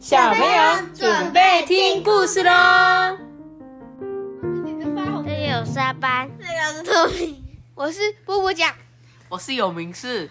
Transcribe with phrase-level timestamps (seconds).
[0.00, 3.18] 小朋友准备听故事喽！
[5.22, 7.44] 这里有沙班，这个是透明。
[7.74, 8.72] 我是波波酱，
[9.28, 10.26] 我是有名氏，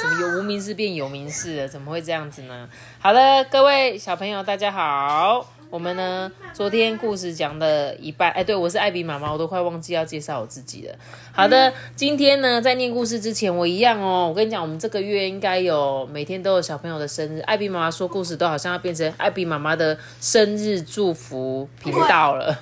[0.00, 1.68] 什么有无名氏变有名氏了？
[1.68, 2.68] 怎么会这样子呢？
[3.00, 5.52] 好了，各位小朋友，大家好。
[5.72, 10.94] 我们呢，昨天故事讲的一半，哎，对我是艾比妈妈，我都快忘记要介绍我自己了。
[11.32, 22.54] 好的，今天呢，在念故事之前，我一样哦，我跟你讲，我们这个月应该有每天都有小朋友的生日，艾比妈妈说故事都好像要变成艾比妈妈的生日祝福频道了，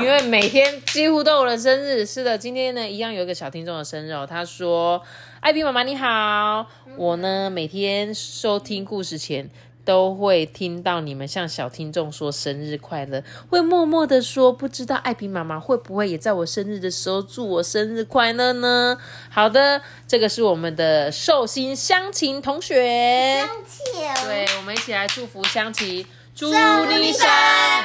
[0.00, 2.04] 因为每天几乎都有人生日。
[2.04, 5.00] 是的，今天呢，一样有一个小听众的生日哦，他说
[5.38, 9.48] ：“艾比妈妈你好，我呢每天收听故事前。”
[9.86, 18.98] 都会听到你们向小听众说生日快乐，会默默的说，不知道艾比妈妈会不会也在我生日的时候祝我生日快乐呢？
[19.30, 27.28] 好的，这个是我们的寿星香琴同学，香琴，对，我们一起来祝福香琴，祝你生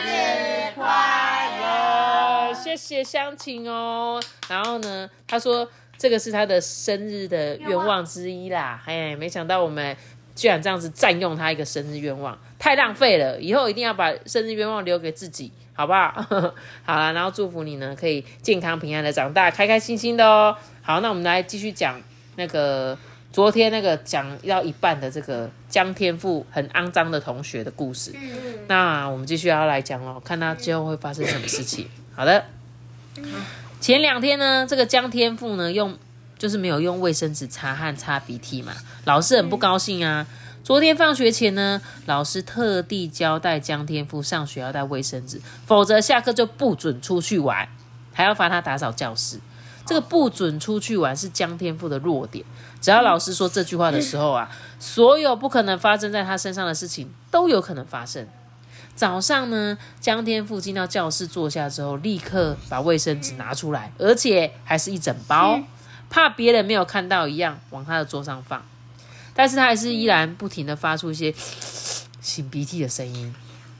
[0.04, 4.20] 日快乐，谢谢香琴哦。
[4.50, 9.96] 然后呢，他说这个是他的生日的愿望之一啦，哎，没想到我们。
[10.42, 13.40] 居然这样子占用他一个生日愿望，太浪费了！
[13.40, 16.12] 以后一定要把生日愿望留给自己，好不好？
[16.84, 20.58] 好了，然后祝福你呢，可以健康平安的长大，开开心心的哦。
[20.82, 22.02] 好，那我们来继续讲
[22.38, 22.98] 那个
[23.32, 28.12] 昨天那个讲到一半的这个江天赋很肮脏的同学的故事。
[28.68, 31.88] 那我们继续要来讲哦，看他之后会发生什么事情。
[32.16, 32.44] 好的，
[33.80, 35.96] 前两天呢，这个江天赋呢用。
[36.42, 38.74] 就是没有用卫生纸擦汗擦鼻涕嘛，
[39.06, 40.26] 老师很不高兴啊。
[40.64, 47.70] 昨天放学前呢，老师特地交代江天赋上学要带卫生纸，否则下课就不准出去玩，
[48.12, 49.40] 还要罚他打扫教室。
[49.86, 52.44] 这个不准出去玩是江天赋的弱点，
[52.82, 58.28] 只要老师说这句话的时候啊，所有不可能发生在他身上的事情都有可能发生。
[58.96, 65.60] 早上呢，江天赋进到教室坐下之后，立刻把卫生纸拿出来，而且还是一整包。
[66.12, 68.62] 怕别人没有看到一样，往他的桌上放，
[69.34, 71.32] 但是他还是依然不停的发出一些
[72.22, 73.34] 擤鼻涕的声音，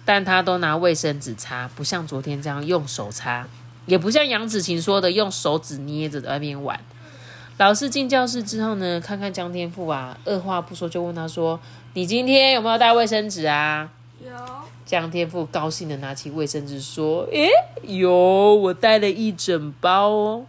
[0.06, 3.46] 但他都拿卫生纸擦，不像昨天这样用手擦，
[3.86, 6.80] 也不像杨子晴说的用手指捏着在那边玩。
[7.58, 11.60] 老师进教室之后呢，看看江天赋啊，二话不说就问他说
[11.94, 13.90] ：“你今天有没有带卫生纸啊？”
[14.26, 14.32] 有。
[14.84, 17.50] 江天赋高兴的拿起卫生纸说：“诶，
[17.84, 18.12] 有，
[18.56, 20.46] 我带了一整包哦。”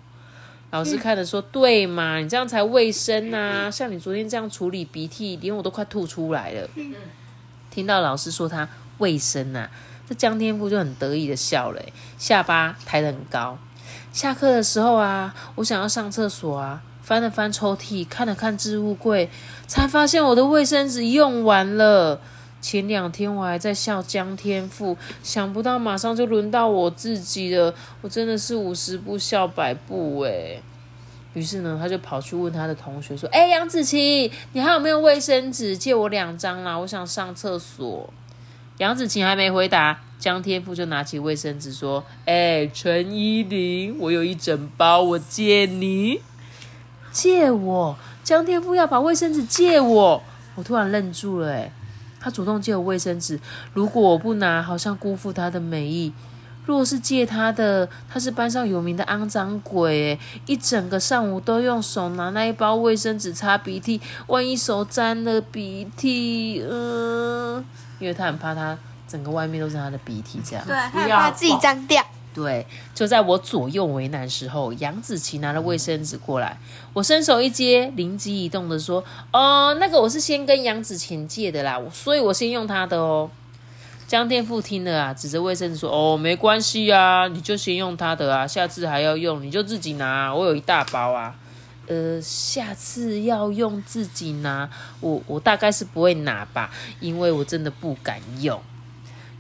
[0.73, 3.71] 老师看着说：“对嘛，你这样才卫生呐！
[3.71, 6.67] 像你昨天这样处理鼻涕，连我都快吐出来了。”
[7.71, 8.67] 听到老师说他
[8.97, 9.69] 卫生呐，
[10.09, 11.83] 这江天赋就很得意的笑了，
[12.17, 13.59] 下巴抬得很高。
[14.15, 19.29] 下课的时候啊，我想要上厕所啊，翻了翻抽屉，看了看置物柜，
[19.67, 22.19] 才发现我的卫生纸用完了。
[22.63, 30.63] 前两天我还在笑江天赋，想不到马上就轮到我自己了，我真的是五十步笑百步诶。
[31.35, 35.77] 于是呢，他就跑去问他的同学说：“哎，杨子晴，你还有没有卫生纸？
[35.77, 38.09] 借我两张啦，我想上厕所。”
[38.79, 46.21] 杨子晴还没回答，江天赋就拿起卫生纸说：“哎，陈依林，我有一整包，我借你。
[47.11, 47.97] 借我？
[48.23, 50.23] 江天赋要把卫生纸借我？
[50.55, 51.73] 我突然愣住了，哎。”
[52.23, 53.41] 他主动借我卫生纸，
[53.75, 56.13] 如果我不拿，好像辜负他的美意；
[56.65, 60.17] 若是借他的，他是班上有名的肮脏鬼，
[60.47, 67.65] 一整个上午都用手拿那一包卫生纸擦鼻涕，万一手沾了鼻涕，嗯，
[67.99, 68.79] 因为他很怕他
[69.09, 72.01] 整个外面都是他的鼻涕，这样，对，他怕自己脏掉。
[72.35, 76.59] 对，就在我左右为难时候，杨子琪拿了卫生纸过来，
[76.93, 83.31] 我伸手一接，灵机一动的说：“哦，那个我是先跟杨子晴借的啦，所以我先用他的哦。”
[84.09, 91.35] 江天富听了啊，指着卫生纸说：“哦，没关系啊，你就先用他的啊，下次还要用你就自己拿，我有一大包啊。”
[91.89, 94.71] 呃，下次要用自己拿，
[95.01, 96.71] 我我大概是不会拿吧，
[97.01, 98.63] 因为我真的不敢用。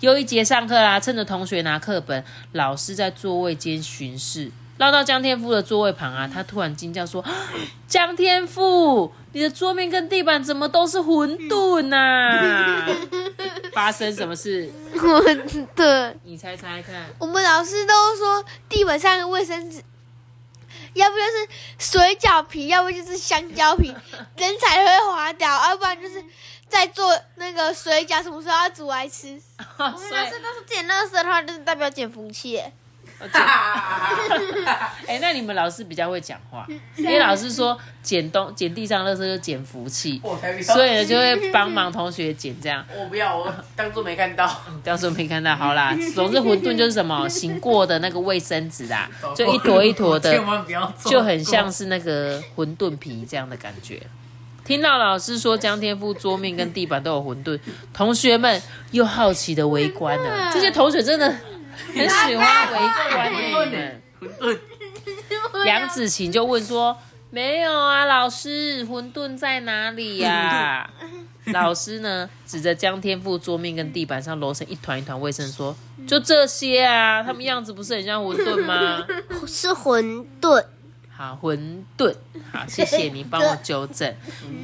[0.02, 7.24] 又一节上课啦，趁着同学拿课本，老师在座位间巡视，绕到江天赋的座位旁啊，他突然惊叫说
[7.86, 12.84] ：“江天赋，你的桌面跟地板怎么都是馄饨呐？
[13.72, 14.68] 发生什么事？
[14.96, 17.06] 馄饨，你猜猜看。
[17.20, 19.84] 我们老师都说地板上的卫生纸，
[20.94, 23.94] 要不就是水饺皮，要不就是香蕉皮，
[24.36, 26.14] 人才会滑掉，要不然就是。”
[26.72, 29.28] 在做那个水饺，什么时候要煮来吃？
[29.76, 32.58] 我们老师都是捡垃圾的话，就是代表捡福气。
[35.06, 36.66] 哎、那你们老师比较会讲话，
[36.96, 40.20] 因为老师说捡东捡地上垃圾就捡福气，
[40.64, 42.84] 所以呢就会帮忙同学捡这样。
[42.96, 44.62] 我不要，我当做没看到。
[44.82, 45.94] 到时候没看到，好啦。
[46.14, 54.02] 总之馄饨就是什么 醒过的那个卫生纸啦，就一坨一坨的千，万不要就很像是那个馄饨皮这样的感觉。
[54.64, 57.58] 听到老师说江天赋桌面跟地板都有馄饨，
[57.92, 58.62] 同学们
[58.92, 60.50] 又好奇的围观了。
[60.52, 61.28] 这些同学真的
[61.94, 62.78] 很喜欢围
[63.12, 63.90] 观馄饨呢呢。
[64.20, 64.58] 馄饨，
[65.66, 66.96] 杨子晴就问说
[67.30, 70.88] ：“没有啊，老师，馄饨在哪里呀、
[71.46, 75.74] 老师呢，指着江天赋桌面跟地板上揉成一团一团卫生说
[76.06, 79.04] ：“就这些啊，他们样子不是很像馄饨吗？”
[79.46, 80.64] 是馄饨。
[81.22, 81.56] 好，馄
[81.96, 82.12] 饨。
[82.50, 84.12] 好， 谢谢你帮我纠正。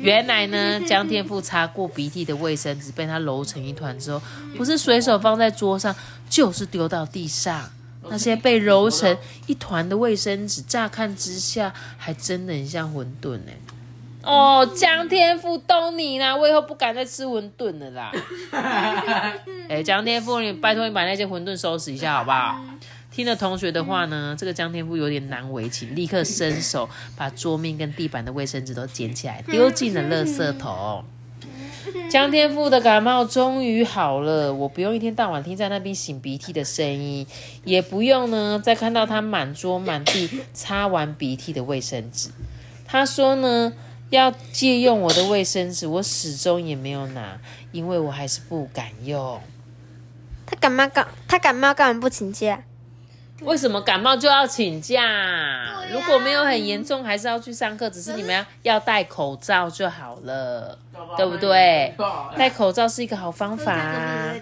[0.01, 4.21] 原来呢，江天赋擦过鼻涕的卫生纸被他揉成一团之后，
[4.57, 5.95] 不是随手放在桌上，
[6.29, 7.71] 就是丢到地上。
[8.11, 9.17] 那些被揉成
[9.47, 13.53] 一团的卫生纸，乍看之下还真的很像馄饨呢。
[14.29, 18.13] 哦，江天赋懂你啦，我以后不敢再吃馄饨了啦。
[19.71, 22.61] 哎，江天赋，你拜托你把那些馄饨收拾一下好不好？
[23.11, 26.87] 听了同学的话呢，这个江天赋有点难为情，立刻伸手
[27.17, 31.03] 把桌面跟地板的卫生纸都捡起来，丢进了垃圾桶。
[32.11, 37.27] 江天赋的感冒终于好了，我不用一天到晚听在那边擤鼻涕的声音，
[37.65, 42.29] 也不用呢再看到他满桌满地擦完鼻涕的卫生纸。
[42.85, 43.73] 他说呢，
[44.11, 47.39] 要借用我的卫生纸，我始终也没有拿，
[47.73, 49.41] 因为我还是不敢用。
[50.47, 52.63] 他感冒干他感冒干嘛不请假？
[53.43, 55.01] 为什么感冒就要请假？
[55.93, 60.77] 如果没有很严重，还是要去上课，只是你们要要戴口罩就好了，
[61.17, 61.95] 对不对？
[62.37, 64.35] 戴口罩是一个好方法、啊。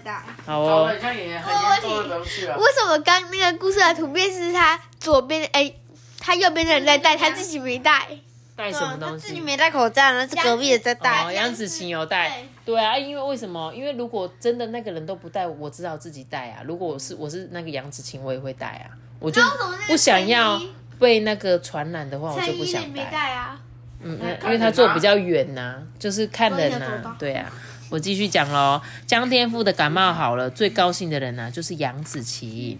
[0.43, 0.89] 好哦。
[0.89, 5.71] 为什么刚那个故事的图片是他左边哎，
[6.19, 8.07] 他右边的人在戴，他自己没戴？
[8.57, 9.27] 戴什么东西？
[9.27, 11.33] 自己没戴口罩，那是隔壁的在哦，戴。
[11.33, 12.43] 杨紫晴有戴。
[12.65, 13.71] 对啊，因为为什么？
[13.73, 16.63] 因为如果真的那个人都不戴，我只好自己戴啊。
[16.65, 18.89] 如果我是我是那个杨子晴，我也会戴啊。
[19.19, 19.39] 我就
[19.87, 20.59] 不想要
[20.99, 23.05] 被那个传染的话，我就不想戴。
[23.05, 23.59] 戴啊。
[24.01, 27.51] 嗯，那因为他坐比较远呐、就是看人呐、对啊。
[27.89, 32.77] 我继续讲喽，江天赋的感冒好了，最高兴的人呢、就是杨子晴。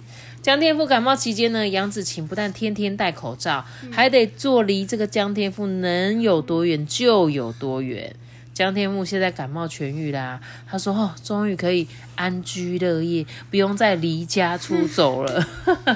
[0.48, 8.16] 江天赋感冒期间呢，杨子晴不但天天戴口罩，还得坐离这个江天赋能有多远就有多远。
[8.54, 11.86] 江天赋现在感冒痊愈啦，他说：“哦，终于可以
[12.16, 15.46] 安居乐业，不用再离家出走了。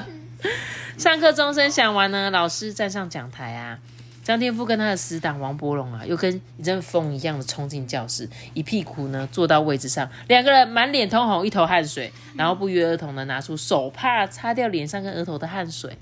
[0.98, 3.78] ”上课钟声响完呢，老师站上讲台啊，
[4.22, 15.98] 张天赋跟他的死党王伯龙啊，又跟一阵风一样的冲进教室，一屁股呢坐到位置上，两个人满脸通红，一头汗水，然后不约而同的拿出手帕擦掉脸上跟额头的汗水。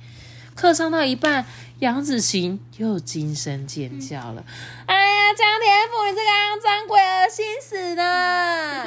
[0.55, 1.47] 课上到一半，
[1.79, 4.45] 杨子晴又惊声尖叫了
[4.85, 8.85] ：“哎呀，张天赋，你这个肮脏鬼，恶心死了！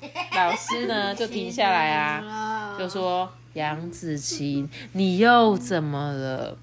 [0.34, 6.58] ”老师呢就停下来啊， 就说：“杨子晴，你又怎么了？”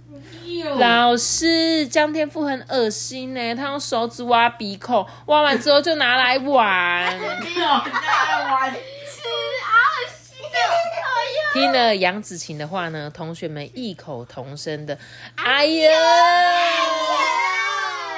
[0.77, 7.17] 老师，江天赋很恶心呢，他用手指挖鼻孔，挖完之后就拿来玩。
[7.17, 8.75] 没有在玩，
[11.53, 14.97] 听了杨子晴的话呢，同学们异口同声的
[15.35, 15.89] ：“哎呀！”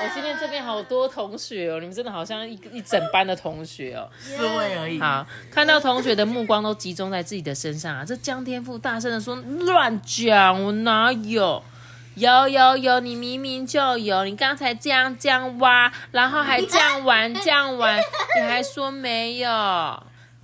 [0.03, 4.09] 我今天这边好多同学哦，你们真的好像一一整班的同学哦。
[4.19, 4.99] 四位而已。
[4.99, 11.63] 好，看到同学的目光都集中在自己的身上啊，这江天赋大声的说：“乱讲，我哪有？
[12.15, 19.49] 有有有，你明明就有，你刚才这样这样挖，然后还这样玩这样玩，你还说没有？”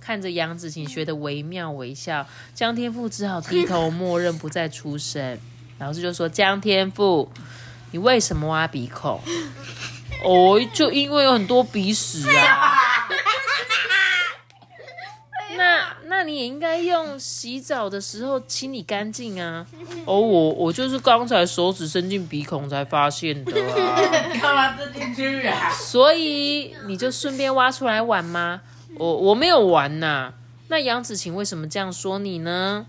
[0.00, 5.38] 看着杨子晴学的惟妙惟肖，江天赋只好低头默认不再出声。
[5.78, 7.30] 老师就说：“江天赋，
[7.90, 9.20] 你为什么挖鼻孔？”
[10.24, 12.77] 哦，就因为有很多鼻屎啊。
[16.18, 19.64] 那那你也应该用洗澡的时候清理干净啊。
[20.04, 24.00] 哦，我我就是刚才手指伸进鼻孔才发现的啊。
[24.42, 25.70] 干嘛伸进去啊？
[25.70, 28.62] 所以你就顺便挖出来玩吗？
[28.96, 30.32] 我我没有玩呐、
[30.66, 32.86] 那杨子晴为什么这样说你呢？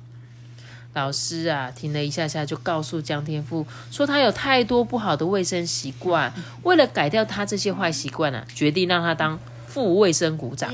[0.96, 6.34] 老师啊，停了一下下，就告诉江天赋说，他有太多不好的卫生习惯，
[6.64, 10.74] 为了改掉他这些坏习惯啊，决定让他当副卫生股长。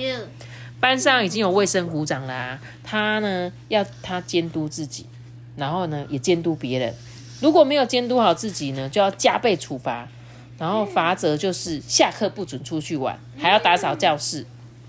[0.86, 5.08] 班上已经有卫生股长啦、他呢要他监督自己，
[5.58, 6.94] 然后呢也监督别人。
[7.42, 10.08] 如果没有监督好自己呢，就要加倍处罚。
[10.60, 14.46] 然后罚则就是下课不准出去玩，还要打扫教室。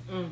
[0.06, 0.30] 嗯，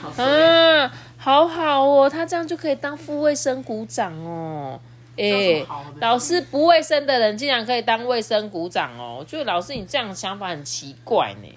[0.00, 4.80] 好啊，好好哦，他这样就可以当副卫生股长哦。
[5.18, 5.62] 哎、
[6.00, 9.18] 老师不卫生的人竟然可以当卫生股长哦！
[9.20, 11.48] 我觉得老师你这样的想法很奇怪呢。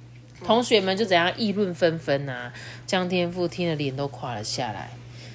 [0.43, 2.51] 同学们就怎样议论纷纷啊。
[2.85, 4.89] 江天赋听得脸都垮了下来。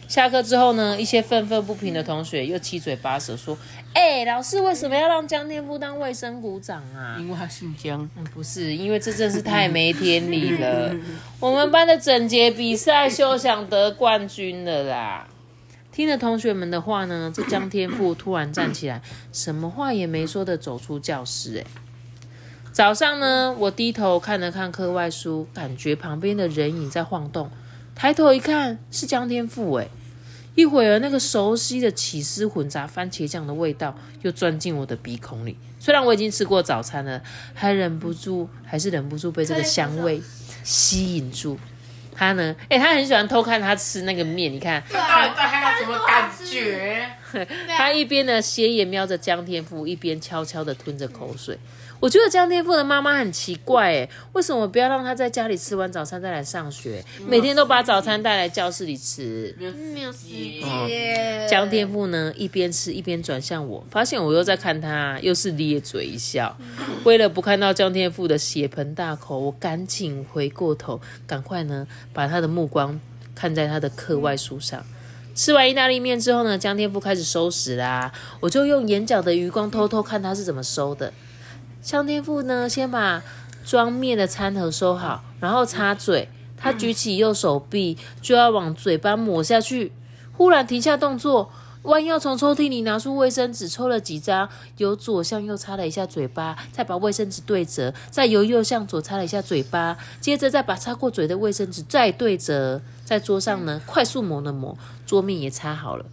[0.09, 3.57] 下课之后呢，一些愤愤不平的同学又七嘴八舌说
[3.95, 10.93] ：“哎、老师为什么要让江天赋当卫生股长啊？”因为他姓江，嗯，不是，因为这真是太没天理了。
[11.39, 15.29] 我们班的整洁比赛休想得冠军了啦。
[15.93, 19.01] 听了同学们的话呢，这江天赋突然站起来，
[19.33, 21.59] 什么话也没说的走出教室。
[21.59, 21.65] 哎，
[22.73, 27.51] 早上呢，我低头看了看课外书，感觉旁边的人影在晃动，
[27.97, 29.73] 抬头一看是江天赋。
[29.75, 29.89] 哎，
[30.55, 35.57] 一会儿那个熟悉的起司混杂番茄酱的味道又钻进我的鼻孔里。
[35.81, 37.21] 虽然我已经吃过早餐了，
[37.55, 40.23] 还忍不住，还是忍不住被这个香味
[40.63, 41.59] 吸引住。
[42.15, 47.11] 他呢，哎、他很喜欢偷看他吃那个面，你看，到底对他有什么感觉？
[47.77, 51.59] 他一边呢斜眼瞄着江天赋，一边悄悄的吞着口水。
[52.01, 57.05] 我觉得江天赋的妈妈很奇怪，哎，为什么不要让他在家里吃完早餐再来上学？
[57.27, 59.55] 每天都把早餐带来教室里吃。
[59.59, 60.19] 没有时
[60.63, 61.47] 哦间。
[61.47, 66.57] 江天赋呢一边吃一边转向我，发现我又在看他，又是咧嘴一笑。
[67.05, 72.99] 为了不看到江天赋的血盆大口，我赶紧回过头，赶快呢把他的目光
[73.35, 74.83] 看在他的课外书上。
[75.35, 81.13] 吃完意大利面之后呢，江天赋开始收拾啦，我就用眼角的余光偷偷看他是怎么收的。
[81.83, 83.23] 向天赋呢，先把
[83.65, 86.29] 装面的餐盒收好，然后擦嘴。
[86.63, 89.93] 他举起右手臂就要往嘴巴抹下去，
[90.37, 91.51] 忽然停下动作，
[91.85, 94.47] 弯腰从抽屉里拿出卫生纸，抽了几张，
[94.77, 106.05] 由左向右擦了一下嘴巴，再把卫生纸对折，再由右向左擦了一下嘴巴，接着再把擦过嘴的卫生纸再对折，在桌上呢快速抹了抹，桌面也擦好了。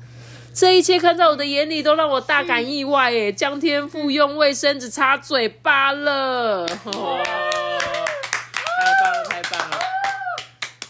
[0.60, 3.32] 这一切看在我的眼里，都让我大感意外耶！
[3.32, 9.78] 江天赋用卫生纸擦嘴巴了，哦太棒了，太棒了！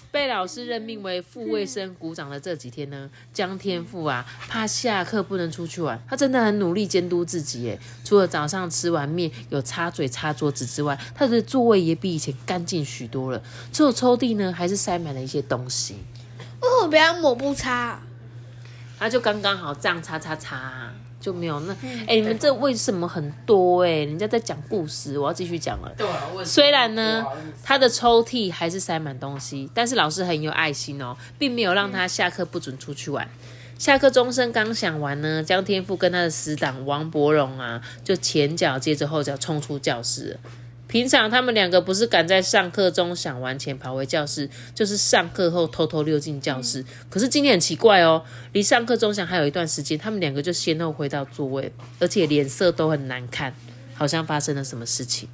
[0.10, 7.78] 被老师任命为副卫生股长的这几天呢，江天赋啊，怕下课不能出去玩，他真的很努力监督自己耶。
[8.06, 13.44] 除了早上吃完面有擦嘴、擦桌子之外，他的座位也比以前干净许多了。
[13.74, 15.98] 只有抽屉呢，还是塞满了一些东西。
[16.62, 18.00] 为什么不要抹布擦？
[18.98, 21.74] 他就刚刚好这样擦擦擦，就没有那
[22.08, 25.92] 哎、你们这为什么很多哎、人家在讲故事，我要继续讲了。
[25.98, 26.08] 对
[26.44, 27.26] 虽然呢，
[27.64, 33.28] 他的抽屉还是塞满东西，但是老师很有爱心哦，并没有让他下课不准出去玩。
[33.78, 40.40] 下课钟声刚响完呢，江天赋跟他的死党王伯荣啊，就前脚接着后脚冲出教室了。
[40.88, 46.86] 平常他们两个不是赶在上课钟响完前跑回教室，就是上课后偷偷溜进教室。
[47.10, 53.54] 可是今天很奇怪哦，离上课钟响还有一段时间，他们两个就先后回到座位，而且脸色都很难看，
[53.96, 55.28] 好像发生了什么事情。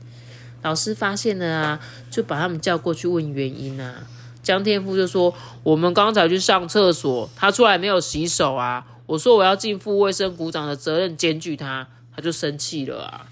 [0.64, 1.80] 老师发现了啊，
[2.10, 4.08] 就把他们叫过去问原因啊。
[4.42, 5.34] 江天赋就说
[5.64, 8.86] ：“我们刚才去上厕所，他出来没有洗手啊。
[9.06, 13.28] 我说我要尽副卫生股长的责任，检举他，他就生气了啊。”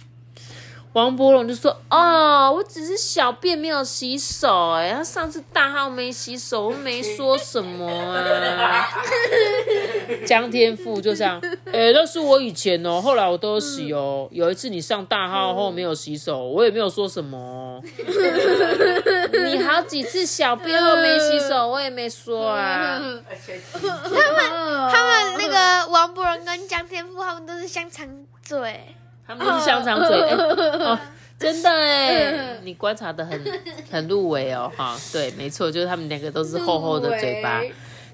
[0.93, 8.89] 王伯龙就说：“哦，我只是小便没有洗手、哎，他上次大号没洗手，我没说什么啊。
[10.27, 14.27] ”江天赋就这样， 哎、那是我以前哦，后来我都有洗哦。
[14.31, 17.81] 有一次你上大号后没有洗手，我也没有说什么哦。
[19.31, 22.99] 你好几次小便后没洗手，我也没说啊。
[22.99, 23.23] 他们
[24.91, 28.05] 他们那个王伯荣跟江天赋，他们都是香肠
[28.43, 28.95] 嘴。
[29.31, 30.99] 他们都是香肠嘴，哎、哦，
[31.39, 33.41] 真的哎，你观察的很
[33.89, 37.61] 很入围哦，哈，对，没错，就是他们两个都是厚厚的嘴巴。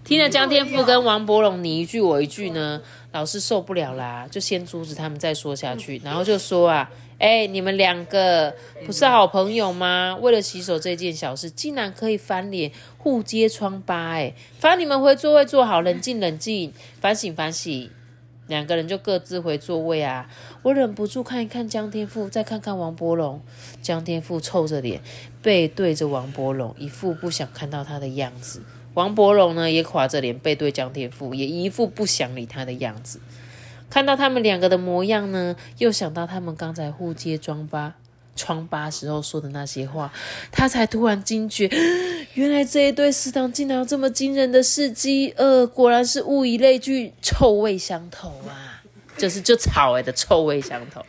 [0.03, 2.79] 听了江天赋跟王伯龙你一句我一句呢，
[3.13, 8.53] 老师受不了啦，就先阻止他们再说下去，然后就说啊，哎、你们两个
[8.85, 10.15] 不是好朋友吗？
[10.21, 16.71] 为了洗手这件小事，竟然可以翻脸互揭疮疤，哎，罚你们回座位坐好，冷静冷静，
[17.01, 17.89] 反省反省。
[18.47, 20.29] 两个人就各自回座位啊。
[20.63, 23.41] 我忍不住看一看江天赋，再看看王伯龙。
[23.81, 25.01] 江天赋臭着脸，
[25.41, 28.61] 背对着王伯龙，一副不想看到他的样子。
[28.93, 33.19] 王伯龙呢，也垮着脸背对江天赋，也一副不想理他的样子。
[33.89, 37.95] 看到他们两个的模样呢，又想到他们刚才互揭疮疤、
[38.37, 40.09] 疮疤时候说的那些话，
[40.51, 41.69] 他才突然惊觉，
[42.35, 45.33] 原来这一对死党竟然有这么惊人的事迹。
[45.35, 48.81] 呃，果然是物以类聚，臭味相投啊！
[49.17, 51.01] 就是就草哎的臭味相投。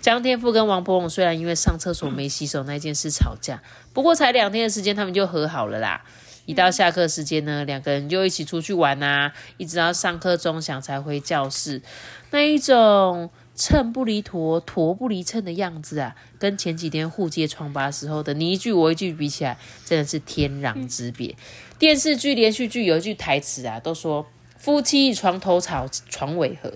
[0.00, 3.60] 江天赋跟王伯龙虽然因为上厕所没洗手那件事吵架，
[3.92, 6.02] 不过才两天的时间，他们就和好了啦。
[6.46, 11.82] 一到下课时间呢，两个人就一起出去玩啊，一直到上课钟响才回教室。
[12.30, 21.36] 那一种秤不离砣，砣不离秤的样子啊，跟前几天互揭疮疤时候的你一句我一句比起来，真的是天壤之别。
[21.78, 24.26] 电视剧、连续剧有一句台词啊，都说
[24.56, 26.72] 夫妻床头吵，床尾和。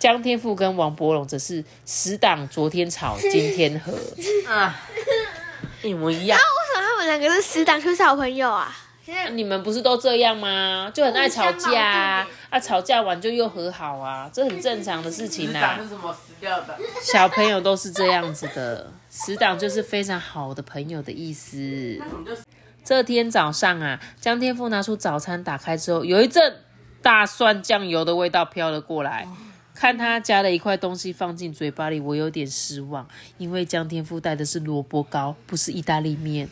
[0.00, 3.92] 江天赋跟王伯荣则是死党，昨天吵，今天和。
[4.52, 4.76] 啊，
[5.84, 6.36] 一模一样。
[6.36, 8.76] 为什么他们两个是死党却是好朋友啊？
[9.08, 10.92] 现在你们不是都这样吗？
[10.92, 16.76] 就很爱吵架啊，啊，吵架完就又和好啊，这很正常的事情啦、是什么死掉的？
[17.00, 21.98] 小朋友都是这样子的，死党就是非常好的朋友的意思。
[22.84, 26.56] 这天早上啊，江天富拿出早餐，打开之后，有一阵
[27.00, 29.26] 大蒜酱油的味道飘了过来。
[29.78, 33.06] 看他夹了一块东西放进嘴巴里，我有点失望，
[33.38, 36.48] 因为江天赋带的是萝卜糕，不是意大利面。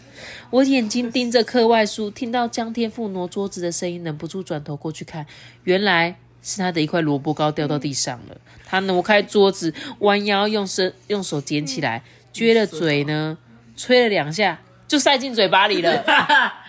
[0.49, 5.27] 我眼睛盯着课外书，听到江天赋挪桌子的声音，忍不住转头过去看，
[5.65, 8.37] 原来是他的一块萝卜糕掉到地上了。
[8.65, 13.37] 他挪开桌子，弯腰用身用手捡起来， 撅了嘴呢，
[13.77, 16.05] 吹了两下，就塞进嘴巴里了。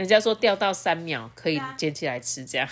[0.00, 2.66] 人家说掉到三秒可以捡起来吃，这样。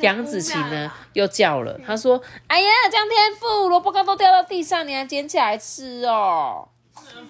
[0.00, 6.66] 杨子晴呢又叫了，她说：“哎呀，江天赋，萝卜糕都掉到地上，你还捡起来吃哦？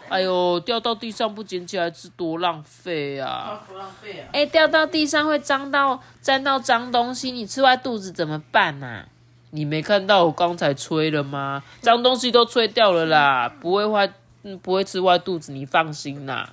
[0.09, 3.65] 哎呦，掉到地上不捡起来吃多浪费啊！
[3.69, 4.31] 多浪费啊！
[4.33, 9.07] 哎，掉到地上会脏到沾到脏东西，你吃坏肚子怎么办呐、
[9.51, 11.65] 你没看到我刚才吹了吗？
[11.81, 14.13] 脏东西都吹掉了啦，不会坏，
[14.45, 16.53] 嗯，不会吃坏肚子，你放心啦。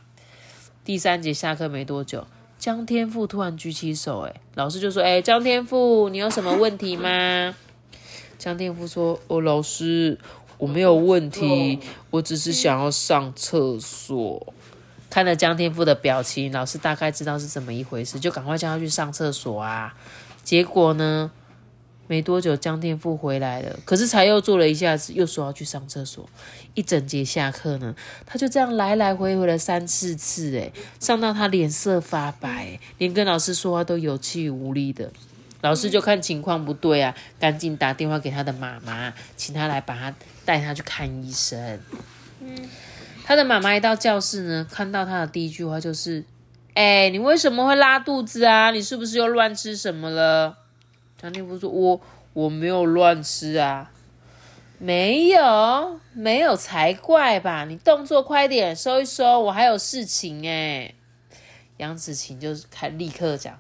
[0.83, 2.25] 第三节下课没多久，
[2.63, 7.53] 江天赋突然举起手，哎，老师就说：“哎，江天赋，你有什么问题吗？”
[8.39, 10.17] 江天赋说：“哦，老师，
[10.58, 14.53] 我没有问题，我只是想要上厕所。”
[15.12, 19.93] 看了江天赋的表情，老师大概知道是怎么一回事，就赶快叫他去上厕所啊。
[20.41, 21.32] 结果呢，
[22.07, 26.29] 没多久江天赋回来了，可是才又坐了一下子，又说要去上厕所。
[26.74, 27.95] 一整节下课呢，
[28.25, 35.12] 他就这样来来回回了三四次，哎，上到他脸色发白，连跟老师说话都有气无力的。
[35.62, 41.80] 老师就看情况不对啊，赶紧打电话给他的妈妈，请他来把他带他去看医生。
[42.41, 42.54] 嗯
[43.25, 46.25] 他的妈妈一到教室呢，看到他的第一句话就是
[46.75, 48.71] ：“哎、你为什么会拉肚子啊？
[48.71, 50.58] 你是不是又乱吃什么了？”
[51.23, 52.01] 张天赋说：“我
[52.33, 53.89] 我没有乱吃啊。”
[54.77, 57.63] 没有，没有才怪吧！
[57.63, 60.93] 你动作快点，收一收，我还有事情哎。
[61.77, 63.57] 杨子晴就是开立刻讲，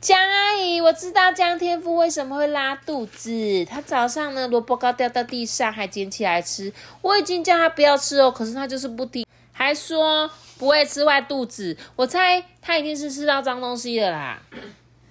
[0.00, 3.64] 江阿姨，我知道江天赋为什么会拉肚子。
[3.66, 6.72] 他早上呢，萝卜糕掉到地上，还捡起来吃。
[7.02, 11.76] 我已经叫他不要吃哦，可是他就是不听，还说不会吃坏肚子。
[11.94, 14.42] 我猜他一定是吃到脏东西了啦。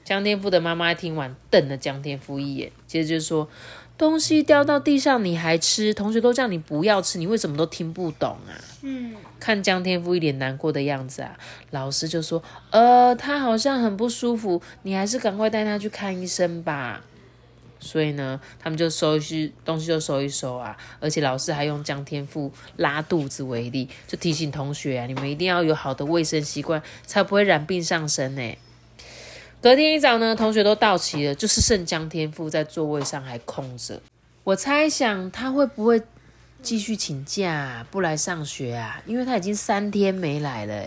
[0.09, 3.47] 江天赋的妈妈听完，瞪了江天赋一眼，接着就说
[3.95, 5.93] ：“东西掉到地上你还吃？
[5.93, 11.37] 同学都叫你不要吃，你为什么都听不懂啊？”嗯，看江天赋一脸难过的样子啊，
[11.69, 12.41] 老师就说
[12.71, 17.03] ：“呃，他好像很不舒服，你还是赶快带他去看医生吧。”
[17.79, 28.55] 所以呢，他们就收一些东西就收一收啊，而且老师还用江天赋拉肚子为例，就提醒同学啊，你们一定要有好的卫生习惯，才不会染病上身呢。
[29.61, 34.01] 隔天一早呢，同学都到齐了，就是剩江天赋在座位上还空着。
[34.45, 36.01] 我猜想他会不会
[36.61, 39.03] 继续请假不来上学啊？
[39.05, 40.85] 因为他已经三天没来了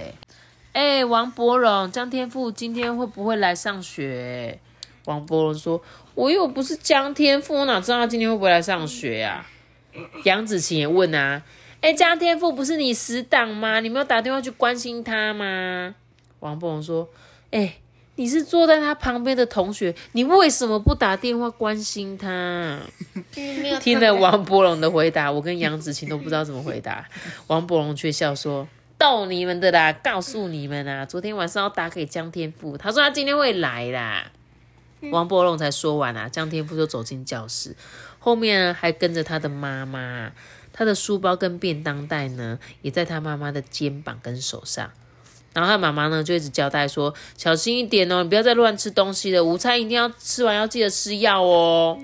[0.73, 1.05] 哎。
[1.05, 4.59] 王伯荣，江天赋今天会不会来上学？
[5.05, 5.83] 王伯荣说
[6.15, 9.45] ：“我又不是江天赋，我哪知道他今天会不会来上学啊、
[10.25, 11.43] 杨子晴也问啊
[11.83, 13.81] ：“哎，江天赋不是你死党吗？
[13.81, 15.95] 你没有打电话去关心他吗？”
[16.41, 17.09] 王伯荣说
[17.51, 17.75] ：“哎，
[18.17, 22.79] 你是坐在他旁边的同学，你为什么不打电话关心他？”
[23.81, 27.07] 听了王伯龙的回答，我跟杨子晴都不知道怎么回答。
[27.49, 34.31] 王伯龙却笑说：“逗你们的啦，告诉你们啊，昨天晚上要打给江天赋，他说他今天会来啦。”
[35.11, 37.75] 王伯龙才说完啊，江天赋就走进教室，
[38.19, 40.31] 后面呢还跟着他的妈妈，
[40.73, 44.93] 他的书包跟便当袋呢也在他妈妈的肩膀跟手上。
[45.53, 51.99] 然后他妈妈呢就一直交代说：“小心一点哦，你不要再乱吃东西了，午餐一定要吃完要记得吃药哦。”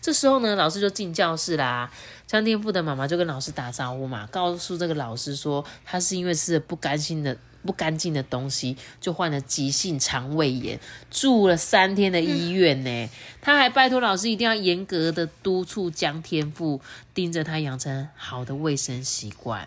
[0.00, 1.90] 这时候呢，老师就进教室啦。
[2.26, 10.78] 江天赋的妈妈就跟老师打招呼嘛，告诉这个老师说，他是因为吃了不干净的、不干净的东西，就患了急性肠胃炎，
[11.10, 13.10] 住了三天的医院呢。
[13.40, 16.80] 他还拜托老师一定要严格的督促江天赋，
[17.14, 19.66] 盯着他养成好的卫生习惯。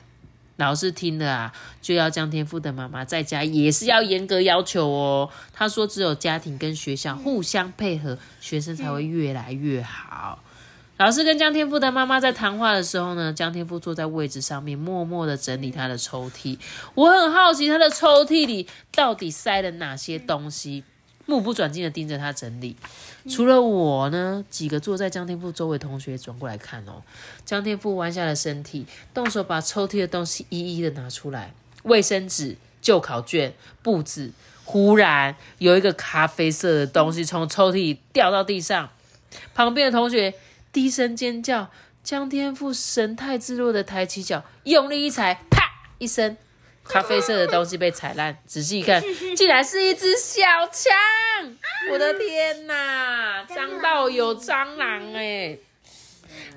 [0.58, 5.30] 老师听了啊，就要江天赋的妈妈在家也是要严格要求哦。
[5.54, 10.44] 他说，只有家庭跟学校互相配合，学生才会越来越好。
[10.98, 16.60] 老师跟江天赋的妈妈在谈话的时候呢，江天赋坐在位置上面，默默的整理他的抽屉。
[16.94, 20.84] 我很好奇他的抽屉里到底塞了哪些东西，
[21.32, 22.76] 目不转睛的盯着他整理。
[23.30, 27.02] 除了我呢，几个坐在江天赋周围同学转过来看哦。
[27.46, 34.32] 江天赋弯下了身体，动手把抽屉的东西一一的拿出来，卫生纸、旧考卷、布子。
[34.65, 38.89] 忽然有一个咖啡色的东西从抽屉掉到地上，
[39.54, 40.34] 旁边的同学。
[40.74, 41.70] 低声尖叫，
[42.02, 45.62] 江天赋神态自若的抬起脚，用力一踩，啪
[45.98, 46.38] 一声，
[46.84, 48.38] 咖啡色的东西被踩烂。
[48.46, 49.02] 仔细一看，
[49.36, 50.41] 竟然是一只小
[50.72, 50.91] 强！
[51.91, 55.58] 我的天哪， 脏到有蟑螂哎！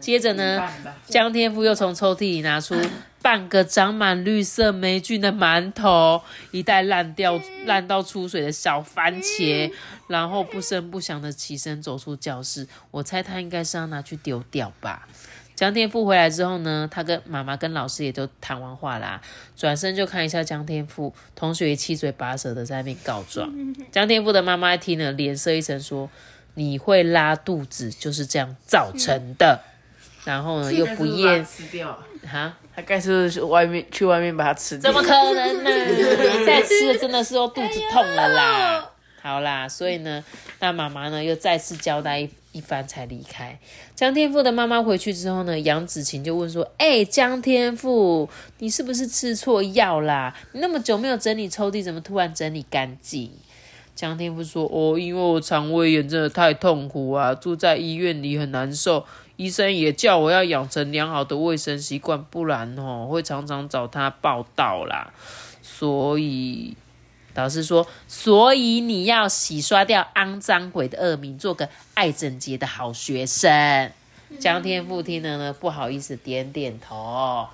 [0.00, 0.68] 接着呢，
[1.06, 2.76] 江天赋又从抽屉里拿出
[3.22, 9.72] 半个长满绿色霉菌的馒头，一袋烂掉、烂到出水的小番茄。
[10.06, 15.08] 然后不声不响的起身走出教室，我猜他应该是要拿去丢掉吧。
[15.54, 19.20] 江天赋回来之后呢，他跟妈妈跟老师也都谈完话啦，
[19.56, 23.52] 转身就看一下江天赋，同学七嘴八舌的在那边告状。
[23.92, 26.10] 江天赋的妈妈一听了，脸色一沉，说
[26.54, 29.60] ：“你会拉肚子就是这样造成的。”
[30.24, 35.70] 然后呢，又不厌吃掉 哈，他该是外面去外面把它吃掉，怎么可能呢？
[36.46, 38.90] 再吃了真的是要肚子痛了啦。
[39.24, 40.22] 好啦，所以呢，
[40.60, 43.58] 那妈妈呢又再次交代一一番才离开。
[43.94, 50.36] 江天赋的妈妈回去之后呢，杨子晴就问说：“哎，江天赋，你是不是吃错药啦？
[50.52, 53.30] 你那么久没有整理抽屉，怎么突然整理干净？”
[53.96, 59.06] 江天赋说：“哦，因为我肠胃炎真的太痛苦啊，住在医院里很难受，
[59.36, 65.14] 医生也叫我要养成良好的卫生习惯，不然哦会常常找他报道啦。
[65.62, 66.76] 所以。”
[67.34, 73.90] 老师说：“所以你要洗刷掉肮脏鬼的恶名，做个爱整洁的好学生。”
[74.40, 77.46] 江天赋听了呢，不好意思点点头。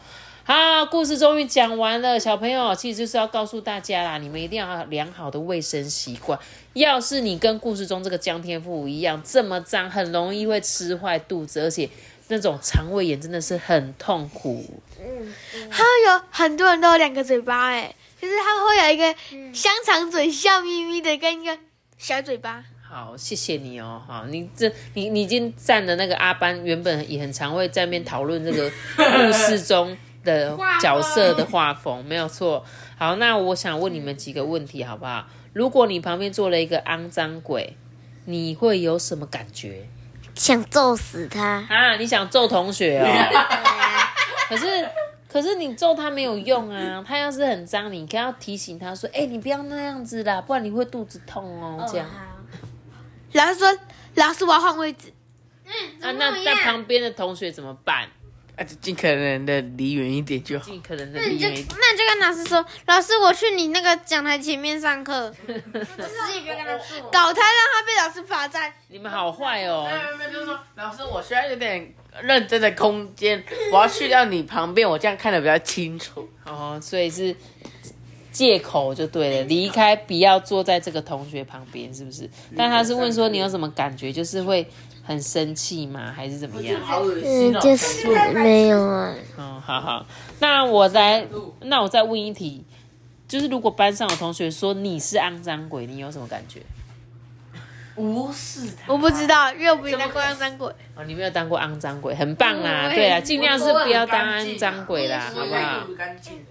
[0.45, 6.39] 好，故事终于讲完了，小朋友，其实就是要告诉大家啦，你们一定要良好的卫生习惯。
[6.73, 11.89] 要是你跟故事中这个江天赋一样这么脏，很容易会吃坏肚子，而且
[12.29, 14.81] 那种肠胃炎真的是很痛苦。
[14.99, 15.33] 嗯，
[15.71, 17.95] 还有很多人都有两个嘴巴，哎。
[18.21, 21.57] 就是他们会有一个香肠嘴，笑眯眯的，跟一个
[21.97, 22.63] 小嘴巴。
[22.87, 32.65] 好，谢谢你哦，好，你这你你已经占了那个阿班原本也很常会在面讨论这个故事中的角色的画风，没有错。
[32.99, 35.25] 好，那我想问你们几个问题好不好？
[35.53, 37.77] 如果你旁边坐了一个肮脏鬼，
[38.27, 39.89] 你会有什么感觉？
[40.35, 41.97] 想揍死他啊！
[41.97, 43.07] 你想揍同学哦？
[44.49, 44.67] 可是。
[45.31, 47.05] 可是你揍他没有用啊！
[47.07, 52.09] 他要是很脏，你可要提醒他说：“哎，你不要那样子啦，不然你会肚子痛哦。”这样。
[53.33, 53.69] 老师说
[54.17, 55.13] ：“老师，我要换位置。”
[55.65, 58.09] 嗯，啊，那那旁边的同学怎么办？
[58.61, 60.65] 啊，就尽可能的离远一点就好。
[60.67, 61.51] 尽可能的离远。
[61.51, 67.01] 那你就跟老师说：“老师，我去你那个讲台前面上课。”自己不要跟他说。
[67.11, 68.71] 搞他让他被老师罚站。
[68.89, 69.89] 你们好坏哦！
[69.91, 71.95] 没有没有，就是说，老师，我需要有点。
[72.23, 73.41] 认真的空间，
[73.73, 76.29] 我要去到你旁边，我这样看的比较清楚。
[76.45, 77.35] 哦，所以是
[78.33, 82.29] 借口就对了，离开，不要坐在这个同学旁边，是不是？
[82.57, 84.69] 但他是问说你有什么感觉，就是会
[85.11, 86.81] 很生气吗，还是怎么样？
[87.25, 89.13] 嗯，就是没有啊。
[89.37, 90.07] 嗯，好好，
[90.39, 91.27] 那我再
[91.63, 92.65] 那我再问一题，
[93.27, 96.63] 就是如果班上有同学说你是肮脏鬼，你有什么感觉？
[97.97, 100.69] 不是，我不知道，因为我没当过肮脏鬼。
[100.95, 102.89] 哦，你没有当过肮脏鬼，很棒啊！
[102.89, 105.87] 对啊，尽量是不要当肮脏鬼啦，好不好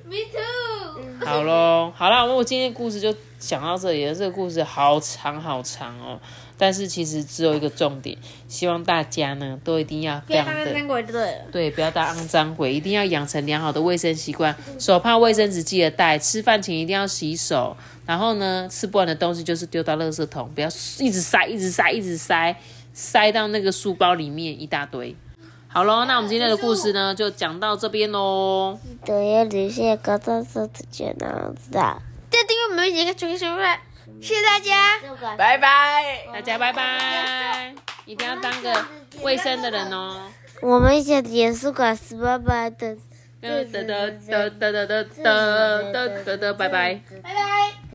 [0.06, 1.26] ？Me too。
[1.26, 4.14] 好喽，好了，我今天故事就讲到这里了。
[4.14, 6.20] 这个故事好长好长哦，
[6.60, 8.18] 但是其实只有一个重点，
[8.50, 17.76] 希望大家呢都一定要不要当肮脏鬼，对对，不要当肮脏鬼，一定要养成良好的卫生习惯，手帕、卫生纸记得带，吃饭前一定要洗手。
[18.06, 20.68] 然后呢，吃不完的东西就是丢到垃圾桶，不要
[21.00, 22.56] 一直塞，一直塞，一直塞，
[22.92, 25.16] 塞到那个书包里面一大堆。
[25.68, 28.80] 好喽，那我们今天的故事呢，就讲到这边喽。
[29.06, 32.02] 对要留下高到手指尖呢，知道？
[32.32, 33.80] 再订阅我们一个主持人，
[34.22, 35.00] 谢谢大家，
[35.38, 37.74] 拜拜，大家拜拜，
[38.06, 38.86] 一定要当个
[39.22, 40.30] 卫生的人哦。
[40.62, 42.98] 我们写严肃管是拜拜的，
[43.42, 45.04] 得得得得得得得
[45.94, 47.80] 得得得，拜拜，拜拜。